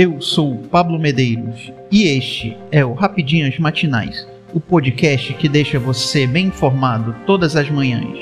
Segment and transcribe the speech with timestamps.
[0.00, 6.24] Eu sou Pablo Medeiros e este é o Rapidinhas Matinais, o podcast que deixa você
[6.24, 8.16] bem informado todas as manhãs.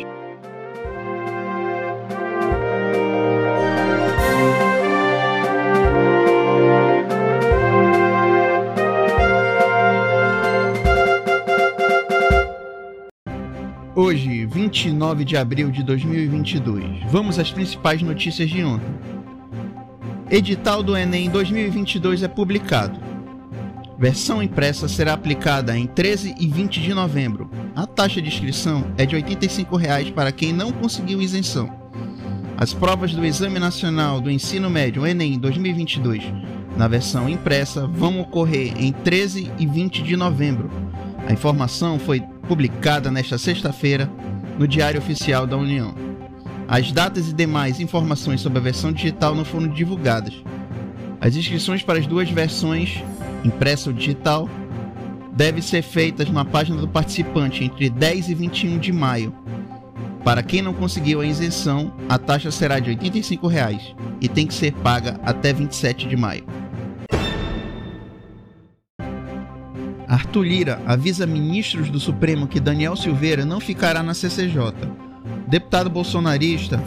[13.95, 19.16] Hoje, 29 de abril de 2022, vamos às principais notícias de ontem.
[20.29, 22.99] Edital do Enem 2022 é publicado.
[23.97, 27.49] Versão impressa será aplicada em 13 e 20 de novembro.
[27.77, 31.71] A taxa de inscrição é de 85 reais para quem não conseguiu isenção.
[32.57, 36.25] As provas do Exame Nacional do Ensino Médio Enem 2022,
[36.77, 40.69] na versão impressa, vão ocorrer em 13 e 20 de novembro.
[41.29, 44.11] A informação foi publicada nesta sexta-feira
[44.59, 46.06] no Diário Oficial da União.
[46.69, 50.35] As datas e demais informações sobre a versão digital não foram divulgadas.
[51.21, 53.03] As inscrições para as duas versões,
[53.45, 54.49] impressa ou digital,
[55.33, 59.33] devem ser feitas na página do participante entre 10 e 21 de maio.
[60.25, 64.55] Para quem não conseguiu a isenção, a taxa será de 85 reais e tem que
[64.55, 66.45] ser paga até 27 de maio.
[70.09, 74.73] Arthur Lira avisa ministros do Supremo que Daniel Silveira não ficará na CCJ.
[75.47, 76.83] Deputado bolsonarista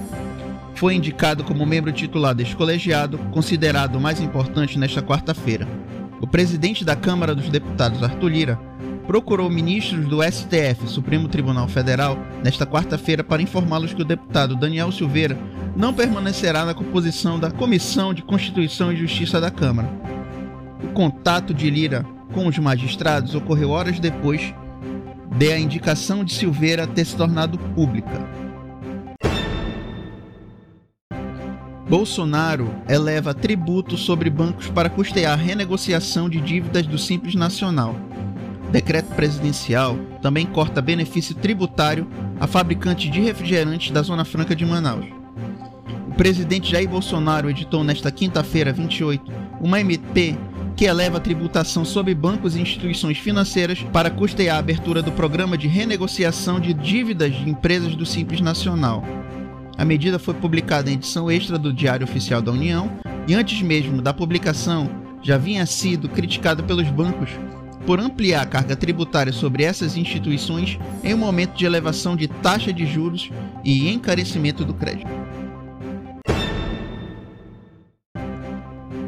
[0.76, 5.66] foi indicado como membro titular deste colegiado, considerado o mais importante nesta quarta-feira.
[6.20, 8.60] O presidente da Câmara dos Deputados, Arthur Lira,
[9.08, 14.92] procurou ministros do STF, Supremo Tribunal Federal, nesta quarta-feira para informá-los que o deputado Daniel
[14.92, 15.38] Silveira
[15.74, 19.90] não permanecerá na composição da Comissão de Constituição e Justiça da Câmara.
[20.84, 24.54] O contato de Lira com os magistrados ocorreu horas depois
[25.38, 28.49] de a indicação de Silveira ter se tornado pública.
[31.90, 37.96] Bolsonaro eleva tributo sobre bancos para custear renegociação de dívidas do Simples Nacional.
[38.72, 42.08] Decreto presidencial também corta benefício tributário
[42.40, 45.08] a fabricantes de refrigerantes da Zona Franca de Manaus.
[46.08, 50.38] O presidente Jair Bolsonaro editou nesta quinta-feira, 28, uma MP
[50.76, 55.58] que eleva a tributação sobre bancos e instituições financeiras para custear a abertura do programa
[55.58, 59.04] de renegociação de dívidas de empresas do Simples Nacional.
[59.80, 62.92] A medida foi publicada em edição extra do Diário Oficial da União
[63.26, 64.90] e, antes mesmo da publicação,
[65.22, 67.30] já vinha sido criticada pelos bancos
[67.86, 72.74] por ampliar a carga tributária sobre essas instituições em um momento de elevação de taxa
[72.74, 73.32] de juros
[73.64, 75.10] e encarecimento do crédito.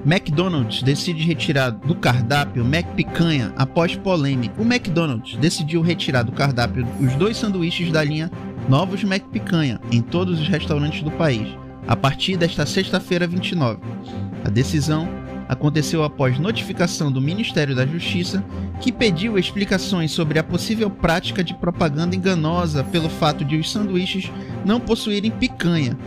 [0.05, 4.59] McDonald's decide retirar do cardápio Mac Picanha após polêmica.
[4.59, 8.31] O McDonald's decidiu retirar do cardápio os dois sanduíches da linha
[8.69, 11.47] Novos Mac Picanha em todos os restaurantes do país,
[11.87, 13.79] a partir desta sexta-feira 29.
[14.45, 15.09] A decisão
[15.47, 18.43] aconteceu após notificação do Ministério da Justiça,
[18.79, 24.31] que pediu explicações sobre a possível prática de propaganda enganosa pelo fato de os sanduíches
[24.65, 25.97] não possuírem picanha,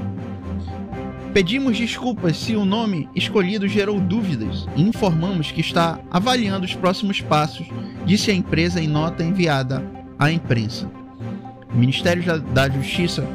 [1.35, 7.21] Pedimos desculpas se o nome escolhido gerou dúvidas e informamos que está avaliando os próximos
[7.21, 7.67] passos,
[8.07, 9.85] disse a empresa em nota enviada
[10.17, 10.89] à imprensa.
[11.75, 13.27] O Ministério da Justiça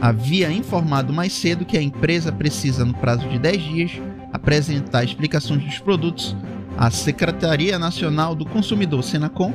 [0.00, 3.90] havia informado mais cedo que a empresa precisa, no prazo de 10 dias,
[4.32, 6.36] apresentar explicações dos produtos
[6.76, 9.52] à Secretaria Nacional do Consumidor, Senacom,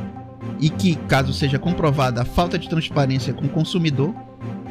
[0.59, 4.13] e que, caso seja comprovada a falta de transparência com o consumidor,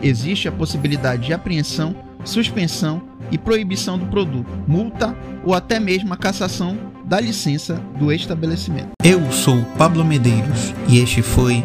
[0.02, 6.16] existe a possibilidade de apreensão, suspensão e proibição do produto, multa ou até mesmo a
[6.16, 8.90] cassação da licença do estabelecimento.
[9.02, 11.64] Eu sou Pablo Medeiros e este foi